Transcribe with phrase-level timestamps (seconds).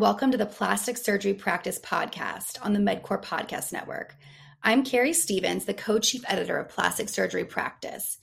[0.00, 4.16] welcome to the Plastic Surgery Practice Podcast on the MedCore Podcast Network.
[4.62, 8.16] I'm Keri Stephens, the co chief editor of Plastic Surgery Practice.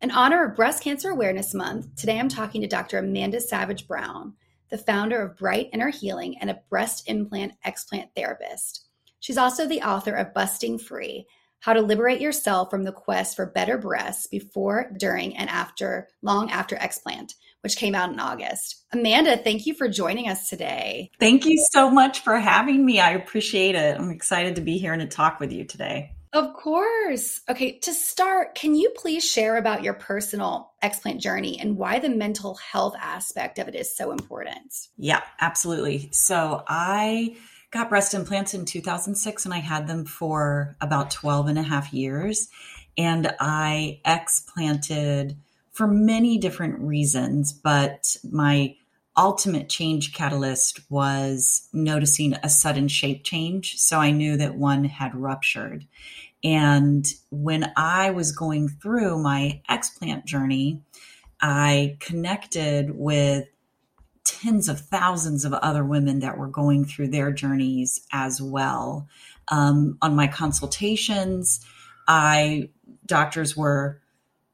[0.00, 2.96] In honor of Breast Cancer Awareness Month, today I'm talking to Dr.
[2.96, 4.36] Amanda Savage Brown,
[4.70, 8.86] the founder of Bright Inner Healing and a breast implant explant therapist.
[9.20, 11.26] She's also the author of Busting Free
[11.60, 16.50] How to Liberate Yourself from the Quest for Better Breasts Before, During, and After Long
[16.50, 18.84] After Explant which came out in August.
[18.92, 21.10] Amanda, thank you for joining us today.
[21.18, 23.00] Thank you so much for having me.
[23.00, 23.98] I appreciate it.
[23.98, 26.14] I'm excited to be here and to talk with you today.
[26.32, 27.40] Of course.
[27.48, 32.10] Okay, to start, can you please share about your personal explant journey and why the
[32.10, 34.74] mental health aspect of it is so important?
[34.96, 36.10] Yeah, absolutely.
[36.12, 37.36] So I
[37.70, 41.92] got breast implants in 2006 and I had them for about 12 and a half
[41.92, 42.48] years.
[42.98, 45.38] And I explanted
[45.78, 48.74] for many different reasons, but my
[49.16, 53.76] ultimate change catalyst was noticing a sudden shape change.
[53.76, 55.86] So I knew that one had ruptured.
[56.42, 60.82] And when I was going through my explant journey,
[61.40, 63.46] I connected with
[64.24, 69.06] tens of thousands of other women that were going through their journeys as well.
[69.46, 71.64] Um, on my consultations,
[72.08, 72.70] I
[73.06, 74.00] doctors were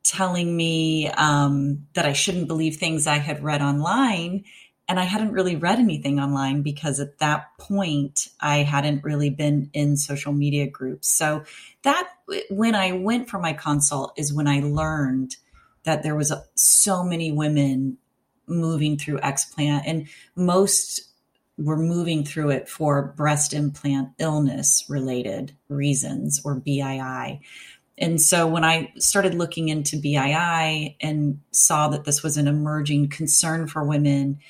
[0.05, 4.45] telling me um, that I shouldn't believe things I had read online.
[4.87, 9.71] And I hadn't really read anything online because at that point I hadn't really been
[9.73, 11.09] in social media groups.
[11.09, 11.45] So
[11.83, 12.11] that
[12.51, 15.37] when I went for my consult is when I learned
[15.85, 17.97] that there was so many women
[18.47, 21.01] moving through explant and most
[21.57, 27.41] were moving through it for breast implant illness related reasons or BII.
[27.97, 33.09] And so when I started looking into BII and saw that this was an emerging
[33.09, 34.41] concern for women,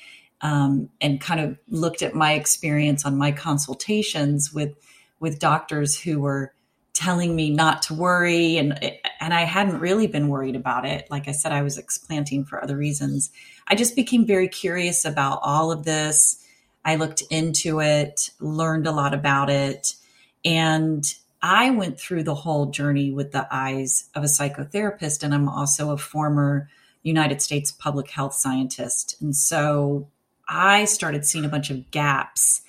[0.41, 4.75] um, and kind of looked at my experience on my consultations with
[5.19, 6.53] with doctors who were
[6.93, 8.77] telling me not to worry and
[9.19, 11.07] and I hadn't really been worried about it.
[11.09, 13.31] Like I said I was explanting for other reasons.
[13.67, 16.43] I just became very curious about all of this.
[16.83, 19.95] I looked into it learned a lot about it
[20.43, 21.03] and
[21.41, 25.91] I went through the whole journey with the eyes of a psychotherapist, and I'm also
[25.91, 26.69] a former
[27.03, 29.21] United States public health scientist.
[29.21, 30.09] And so
[30.47, 32.61] I started seeing a bunch of gaps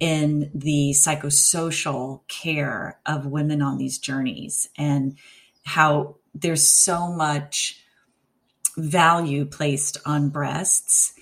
[0.00, 5.16] in the psychosocial care of women on these journeys and
[5.64, 7.80] how there's so much
[8.76, 11.14] value placed on breasts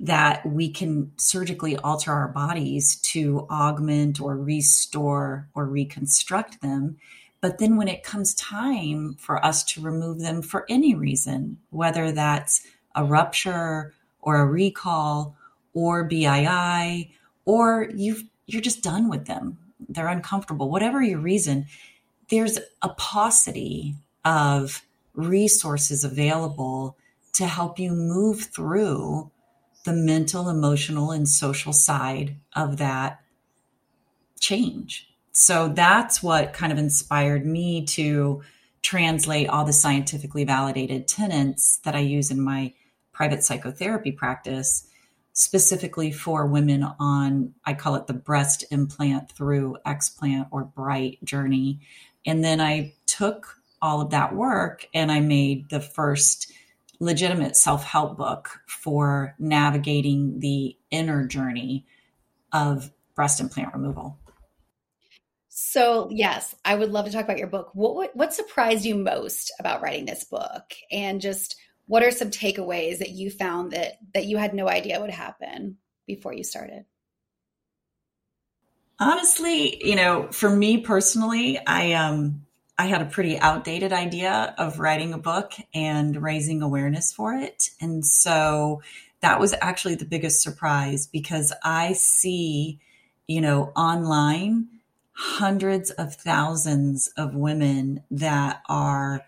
[0.00, 6.96] that we can surgically alter our bodies to augment or restore or reconstruct them.
[7.42, 12.12] But then when it comes time for us to remove them for any reason, whether
[12.12, 15.36] that's a rupture or a recall
[15.74, 17.10] or BII,
[17.44, 21.66] or you've, you're just done with them, they're uncomfortable, whatever your reason,
[22.30, 23.94] there's a paucity
[24.24, 24.82] of
[25.14, 26.96] resources available
[27.34, 29.30] to help you move through
[29.84, 33.20] the mental, emotional, and social side of that
[34.38, 35.08] change.
[35.32, 38.42] So that's what kind of inspired me to
[38.82, 42.72] translate all the scientifically validated tenets that I use in my
[43.12, 44.86] private psychotherapy practice
[45.32, 51.80] specifically for women on I call it the breast implant through explant or bright journey.
[52.26, 56.52] And then I took all of that work and I made the first
[57.00, 61.86] legitimate self help book for navigating the inner journey
[62.52, 64.18] of breast implant removal.
[65.48, 67.70] So, yes, I would love to talk about your book.
[67.74, 71.56] What, what, what surprised you most about writing this book, and just
[71.86, 75.78] what are some takeaways that you found that that you had no idea would happen
[76.06, 76.84] before you started?
[79.00, 82.46] Honestly, you know, for me personally, I um
[82.80, 87.68] I had a pretty outdated idea of writing a book and raising awareness for it.
[87.78, 88.80] And so
[89.20, 92.80] that was actually the biggest surprise because I see,
[93.26, 94.68] you know, online
[95.12, 99.26] hundreds of thousands of women that are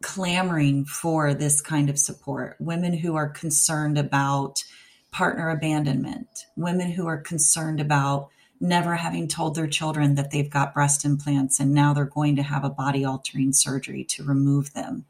[0.00, 2.54] clamoring for this kind of support.
[2.60, 4.62] Women who are concerned about
[5.10, 8.28] partner abandonment, women who are concerned about
[8.62, 12.42] never having told their children that they've got breast implants and now they're going to
[12.42, 15.04] have a body altering surgery to remove them.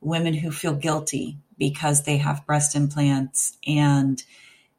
[0.00, 4.22] Women who feel guilty because they have breast implants and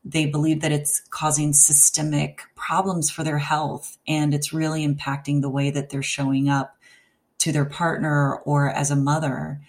[0.03, 5.49] they believe that it's causing systemic problems for their health and it's really impacting the
[5.49, 6.77] way that they're showing up
[7.39, 9.61] to their partner or as a mother.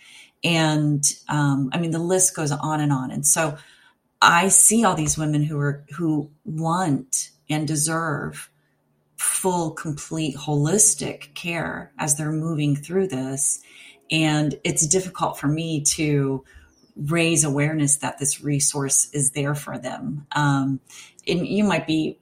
[0.43, 3.11] And um, I mean, the list goes on and on.
[3.11, 3.59] And so
[4.21, 8.51] I see all these women who are who want and deserve
[9.17, 13.61] full, complete, holistic care as they're moving through this.
[14.11, 16.45] And it's difficult for me to
[16.97, 20.27] raise awareness that this resource is there for them.
[20.33, 20.81] Um,
[21.27, 22.19] and you might be,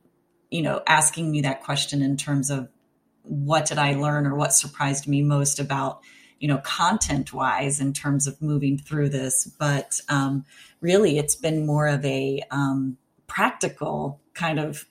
[0.50, 2.68] you know, asking me that question in terms of
[3.22, 6.00] what did I learn or what surprised me most about,
[6.38, 9.46] you know, content wise in terms of moving through this.
[9.58, 10.44] But um,
[10.80, 14.86] really, it's been more of a um, practical kind of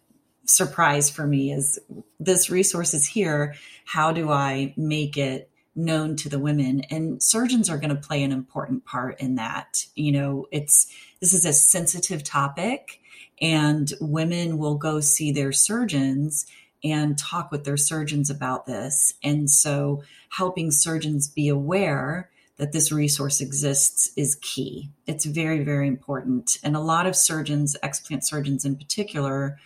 [0.45, 1.79] surprise for me is
[2.19, 3.55] this resource is here.
[3.85, 6.81] How do I make it known to the women?
[6.89, 9.85] And surgeons are going to play an important part in that.
[9.95, 10.87] You know, it's
[11.19, 12.99] this is a sensitive topic,
[13.41, 16.45] and women will go see their surgeons
[16.83, 19.13] and talk with their surgeons about this.
[19.23, 24.89] And so, helping surgeons be aware that this resource exists is key.
[25.07, 26.57] It's very, very important.
[26.63, 29.57] And a lot of surgeons, explant surgeons in particular,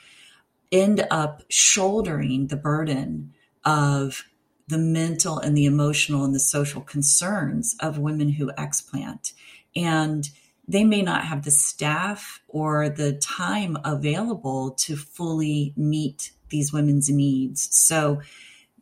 [0.72, 3.34] end up shouldering the burden
[3.64, 4.24] of
[4.68, 9.34] the mental and the emotional and the social concerns of women who explant.
[9.76, 10.30] And
[10.68, 17.10] they may not have the staff or the time available to fully meet these women's
[17.10, 17.70] needs.
[17.72, 18.22] So,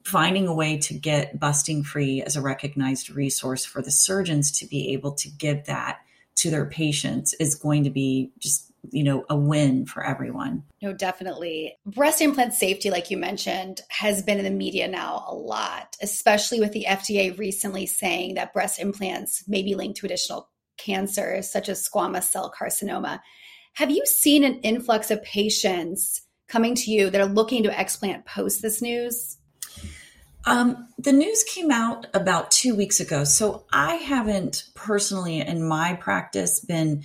[0.04, 4.68] finding a way to get busting free as a recognized resource for the surgeons to
[4.68, 6.00] be able to give that
[6.36, 10.64] to their patients is going to be just you know a win for everyone.
[10.82, 11.78] No definitely.
[11.86, 16.60] Breast implant safety like you mentioned has been in the media now a lot especially
[16.60, 21.70] with the fda recently saying that breast implants may be linked to additional cancers such
[21.70, 23.20] as squamous cell carcinoma.
[23.74, 28.26] Have you seen an influx of patients coming to you that are looking to explant
[28.26, 29.38] post this news?
[30.46, 35.96] Um, the news came out about two weeks ago so i haven't personally in my
[35.96, 37.04] practice been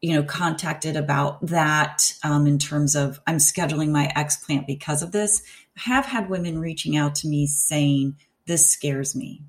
[0.00, 5.12] you know, contacted about that um, in terms of I'm scheduling my explant because of
[5.12, 5.42] this.
[5.76, 8.16] I have had women reaching out to me saying,
[8.46, 9.42] "This scares me.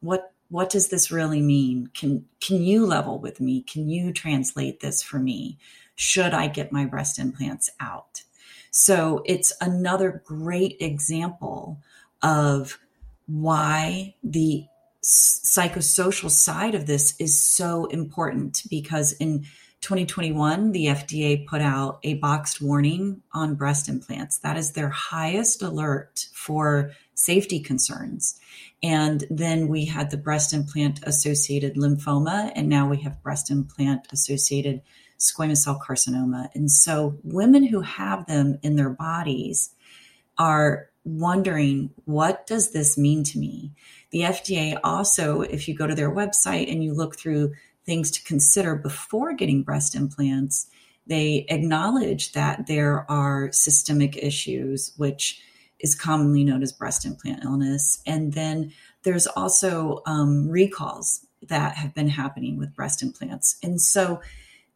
[0.00, 1.88] What what does this really mean?
[1.94, 3.62] Can can you level with me?
[3.62, 5.58] Can you translate this for me?
[5.94, 8.22] Should I get my breast implants out?"
[8.70, 11.78] So it's another great example
[12.22, 12.78] of
[13.26, 14.66] why the
[15.02, 19.46] psychosocial side of this is so important because in
[19.84, 24.38] 2021, the FDA put out a boxed warning on breast implants.
[24.38, 28.40] That is their highest alert for safety concerns.
[28.82, 34.06] And then we had the breast implant associated lymphoma, and now we have breast implant
[34.10, 34.80] associated
[35.18, 36.48] squamous cell carcinoma.
[36.54, 39.74] And so women who have them in their bodies
[40.38, 43.72] are wondering, what does this mean to me?
[44.12, 47.52] The FDA also, if you go to their website and you look through
[47.84, 50.68] things to consider before getting breast implants,
[51.06, 55.42] they acknowledge that there are systemic issues, which
[55.80, 58.00] is commonly known as breast implant illness.
[58.06, 58.72] And then
[59.02, 63.56] there's also um, recalls that have been happening with breast implants.
[63.62, 64.22] And so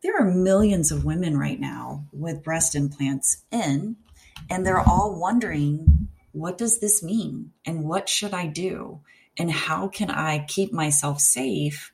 [0.02, 3.96] there are millions of women right now with breast implants in,
[4.50, 7.52] and they're all wondering what does this mean?
[7.64, 9.00] And what should I do?
[9.38, 11.93] And how can I keep myself safe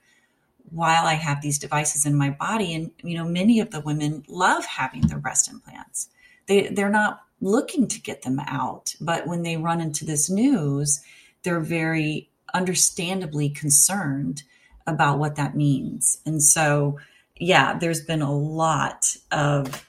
[0.71, 2.75] while I have these devices in my body.
[2.75, 6.09] And, you know, many of the women love having their breast implants.
[6.47, 8.95] They, they're not looking to get them out.
[9.01, 11.03] But when they run into this news,
[11.43, 14.43] they're very understandably concerned
[14.87, 16.19] about what that means.
[16.25, 16.99] And so,
[17.37, 19.89] yeah, there's been a lot of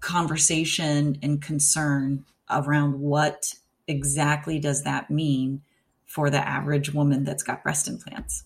[0.00, 3.54] conversation and concern around what
[3.88, 5.62] exactly does that mean
[6.04, 8.44] for the average woman that's got breast implants.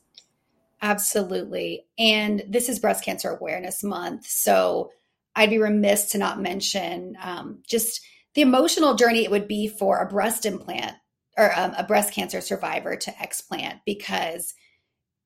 [0.82, 1.84] Absolutely.
[1.98, 4.26] And this is Breast Cancer Awareness Month.
[4.26, 4.90] So
[5.36, 8.00] I'd be remiss to not mention um, just
[8.34, 10.94] the emotional journey it would be for a breast implant
[11.36, 14.54] or um, a breast cancer survivor to explant because,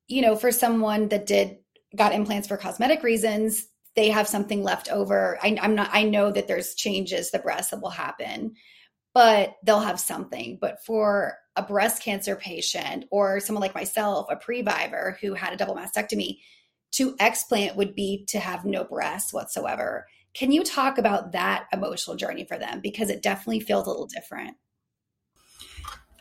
[0.09, 1.59] you know, for someone that did
[1.97, 5.39] got implants for cosmetic reasons, they have something left over.
[5.43, 8.55] I, I'm not, I know that there's changes the breast that will happen,
[9.15, 10.59] but they'll have something.
[10.61, 15.57] But for a breast cancer patient or someone like myself, a previvor who had a
[15.57, 16.39] double mastectomy,
[16.93, 20.07] to explant would be to have no breasts whatsoever.
[20.33, 22.81] Can you talk about that emotional journey for them?
[22.81, 24.57] Because it definitely feels a little different.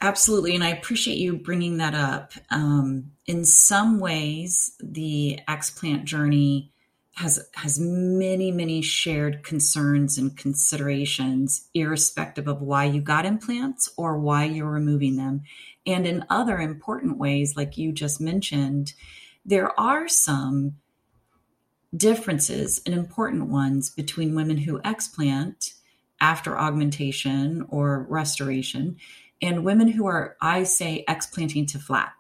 [0.02, 0.54] Absolutely.
[0.54, 2.34] And I appreciate you bringing that up.
[2.50, 6.73] Um, in some ways, the explant journey
[7.15, 14.17] has has many many shared concerns and considerations irrespective of why you got implants or
[14.17, 15.41] why you're removing them
[15.86, 18.93] and in other important ways like you just mentioned
[19.46, 20.75] there are some
[21.96, 25.74] differences and important ones between women who explant
[26.20, 28.96] after augmentation or restoration,
[29.41, 32.13] and women who are, I say, explanting to flat.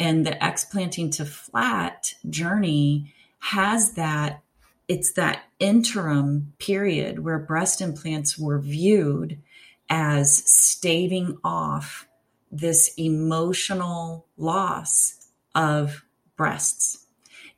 [0.00, 3.14] And the explanting to flat journey
[3.50, 4.42] has that,
[4.88, 9.40] it's that interim period where breast implants were viewed
[9.88, 12.06] as staving off
[12.50, 16.04] this emotional loss of
[16.36, 17.06] breasts.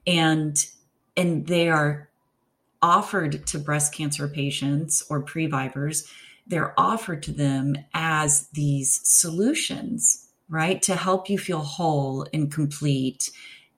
[0.06, 0.56] And
[1.16, 2.08] and they are
[2.80, 6.08] offered to breast cancer patients or previvors
[6.48, 13.30] they're offered to them as these solutions right to help you feel whole and complete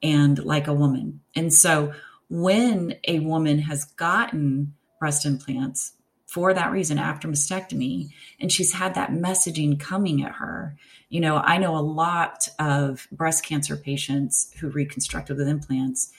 [0.03, 1.93] and like a woman and so
[2.29, 5.93] when a woman has gotten breast implants
[6.25, 10.75] for that reason after mastectomy and she's had that messaging coming at her
[11.09, 16.11] you know i know a lot of breast cancer patients who reconstructed with implants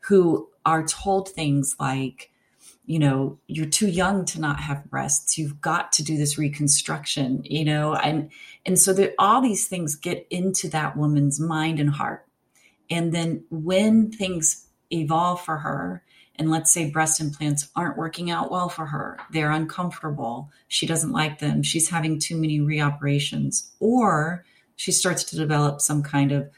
[0.00, 2.30] who are told things like,
[2.86, 5.36] you know, you're too young to not have breasts.
[5.36, 8.30] You've got to do this reconstruction, you know, and
[8.64, 12.26] and so that all these things get into that woman's mind and heart.
[12.90, 16.02] And then when things evolve for her,
[16.36, 21.12] and let's say breast implants aren't working out well for her, they're uncomfortable, she doesn't
[21.12, 24.44] like them, she's having too many reoperations, or
[24.76, 26.48] she starts to develop some kind of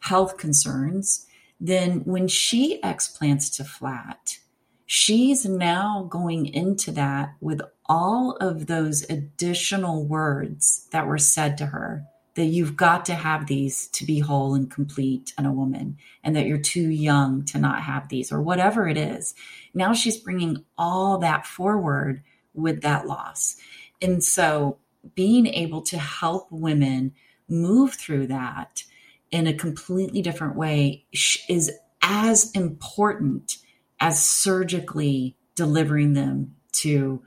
[0.00, 1.26] health concerns
[1.60, 4.38] then when she explants to flat,
[4.84, 11.66] she's now going into that with all of those additional words that were said to
[11.66, 12.04] her
[12.36, 16.36] that you've got to have these to be whole and complete and a woman and
[16.36, 19.34] that you're too young to not have these or whatever it is.
[19.74, 22.22] Now she's bringing all that forward
[22.54, 23.56] with that loss.
[24.00, 24.78] And so
[25.14, 27.14] being able to help women
[27.48, 28.84] move through that
[29.30, 31.04] in a completely different way
[31.48, 33.56] is as important
[33.98, 37.22] as surgically delivering them to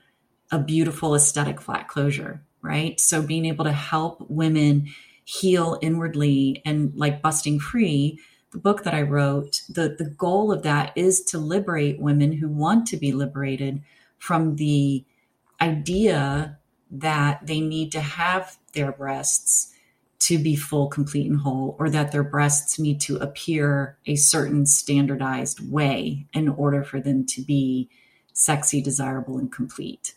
[0.51, 2.99] a beautiful aesthetic flat closure, right?
[2.99, 4.87] So being able to help women
[5.23, 8.19] heal inwardly and like busting free,
[8.51, 12.49] the book that I wrote, the, the goal of that is to liberate women who
[12.49, 13.83] want to be liberated
[14.17, 15.05] from the
[15.61, 16.57] idea
[16.91, 19.73] that they need to have their breasts
[20.19, 24.65] to be full, complete, and whole, or that their breasts need to appear a certain
[24.65, 27.89] standardized way in order for them to be
[28.33, 30.15] sexy, desirable, and complete.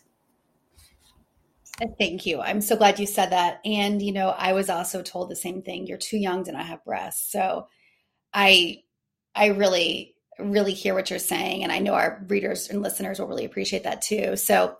[1.81, 2.39] Uh, thank you.
[2.39, 3.59] I'm so glad you said that.
[3.65, 5.87] And, you know, I was also told the same thing.
[5.87, 7.31] You're too young to not have breasts.
[7.31, 7.67] So
[8.33, 8.83] I,
[9.35, 11.63] I really, really hear what you're saying.
[11.63, 14.35] And I know our readers and listeners will really appreciate that too.
[14.35, 14.77] So,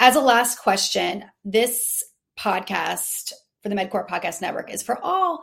[0.00, 2.02] as a last question, this
[2.36, 5.40] podcast for the MedCore Podcast Network is for all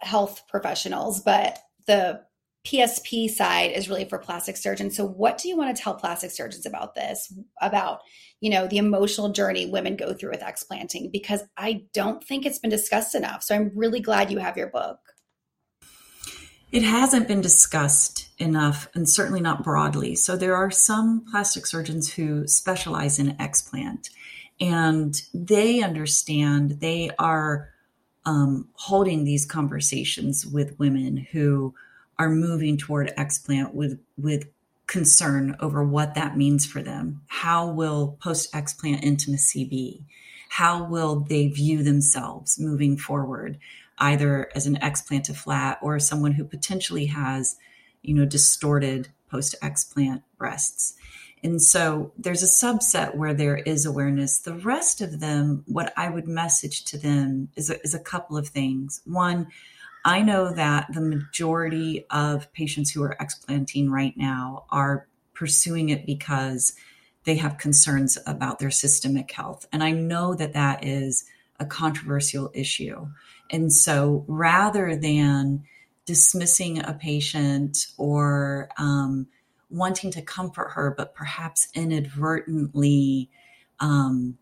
[0.00, 2.20] health professionals, but the
[2.68, 4.94] PSP side is really for plastic surgeons.
[4.94, 7.32] So what do you want to tell plastic surgeons about this?
[7.62, 8.00] About,
[8.40, 12.58] you know, the emotional journey women go through with explanting because I don't think it's
[12.58, 13.42] been discussed enough.
[13.42, 14.98] So I'm really glad you have your book.
[16.70, 20.14] It hasn't been discussed enough and certainly not broadly.
[20.14, 24.10] So there are some plastic surgeons who specialize in explant
[24.60, 27.70] and they understand they are
[28.26, 31.74] um, holding these conversations with women who
[32.18, 34.48] are moving toward explant with with
[34.86, 40.04] concern over what that means for them how will post explant intimacy be
[40.50, 43.58] how will they view themselves moving forward
[43.98, 47.56] either as an explant to flat or someone who potentially has
[48.02, 50.94] you know distorted post explant breasts
[51.42, 54.38] and so there's a subset where there is awareness.
[54.38, 58.36] The rest of them, what I would message to them is a, is a couple
[58.36, 59.00] of things.
[59.04, 59.48] One,
[60.04, 66.06] I know that the majority of patients who are explanting right now are pursuing it
[66.06, 66.72] because
[67.24, 69.66] they have concerns about their systemic health.
[69.72, 71.24] And I know that that is
[71.60, 73.08] a controversial issue.
[73.50, 75.64] And so rather than
[76.06, 79.26] dismissing a patient or um,
[79.68, 83.30] wanting to comfort her, but perhaps inadvertently
[83.80, 84.38] um,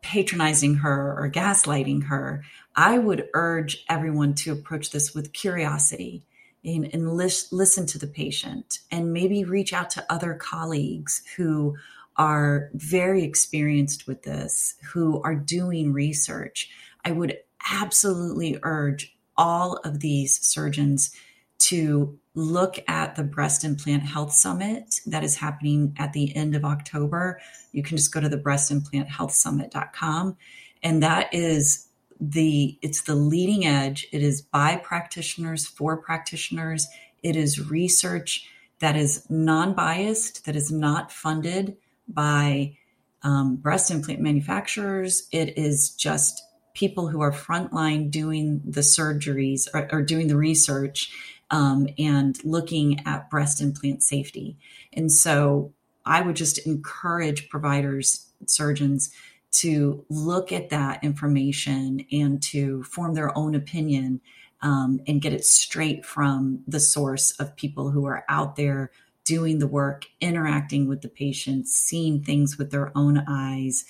[0.00, 2.44] patronizing her or gaslighting her,
[2.78, 6.22] I would urge everyone to approach this with curiosity
[6.64, 11.76] and, and lis- listen to the patient and maybe reach out to other colleagues who
[12.16, 16.70] are very experienced with this, who are doing research.
[17.04, 21.12] I would absolutely urge all of these surgeons
[21.58, 26.64] to look at the Breast Implant Health Summit that is happening at the end of
[26.64, 27.40] October.
[27.72, 30.36] You can just go to the breastimplanthealthsummit.com
[30.84, 31.87] and that is
[32.20, 34.06] the it's the leading edge.
[34.12, 36.86] It is by practitioners for practitioners.
[37.22, 38.48] It is research
[38.80, 42.76] that is non-biased, that is not funded by
[43.22, 45.26] um, breast implant manufacturers.
[45.32, 46.42] It is just
[46.74, 51.12] people who are frontline doing the surgeries or, or doing the research
[51.50, 54.56] um, and looking at breast implant safety.
[54.92, 55.72] And so
[56.06, 59.12] I would just encourage providers, surgeons
[59.50, 64.20] to look at that information and to form their own opinion
[64.60, 68.90] um, and get it straight from the source of people who are out there
[69.24, 73.84] doing the work, interacting with the patients, seeing things with their own eyes,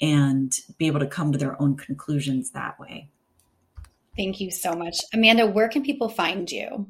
[0.00, 3.08] and be able to come to their own conclusions that way.
[4.16, 4.96] Thank you so much.
[5.14, 6.88] Amanda, where can people find you?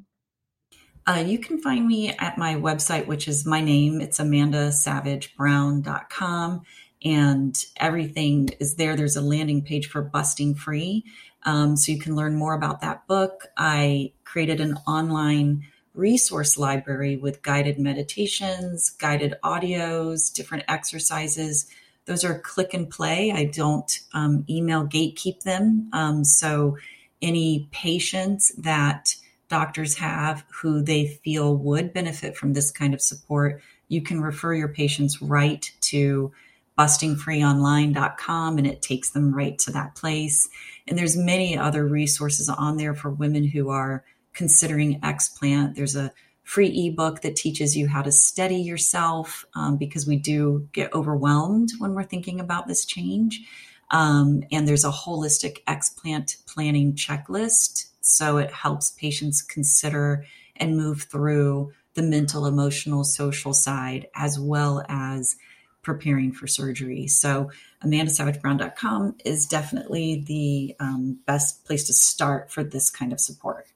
[1.07, 4.01] Uh, you can find me at my website, which is my name.
[4.01, 6.63] It's amandasavagebrown.com.
[7.05, 8.97] And everything is there.
[8.97, 11.05] There's a landing page for Busting Free.
[11.45, 13.47] Um, so you can learn more about that book.
[13.57, 15.65] I created an online
[15.95, 21.67] resource library with guided meditations, guided audios, different exercises
[22.11, 23.31] those are click and play.
[23.31, 25.89] I don't um, email gatekeep them.
[25.93, 26.77] Um, so
[27.23, 29.15] any patients that
[29.49, 34.55] doctors have who they feel would benefit from this kind of support, you can refer
[34.55, 36.33] your patients right to
[36.81, 40.49] bustingfreeonline.com and it takes them right to that place.
[40.89, 45.75] And there's many other resources on there for women who are considering explant.
[45.75, 46.11] There's a
[46.43, 51.69] free ebook that teaches you how to steady yourself um, because we do get overwhelmed
[51.79, 53.43] when we're thinking about this change.
[53.91, 57.91] Um, and there's a holistic explant planning checklist.
[58.01, 60.25] So it helps patients consider
[60.57, 65.37] and move through the mental, emotional, social side, as well as
[65.83, 67.07] preparing for surgery.
[67.07, 67.51] So
[67.85, 73.67] amandasavagebrown.com is definitely the um, best place to start for this kind of support.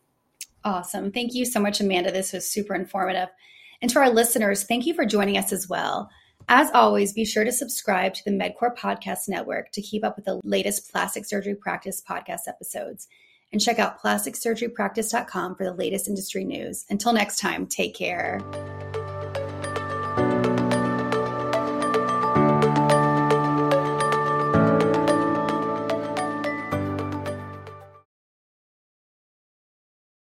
[0.64, 1.12] Awesome.
[1.12, 2.10] Thank you so much, Amanda.
[2.10, 3.28] This was super informative.
[3.82, 6.10] And to our listeners, thank you for joining us as well.
[6.48, 10.26] As always, be sure to subscribe to the MedCore Podcast Network to keep up with
[10.26, 13.08] the latest plastic surgery practice podcast episodes.
[13.52, 16.84] And check out plasticsurgerypractice.com for the latest industry news.
[16.90, 18.40] Until next time, take care.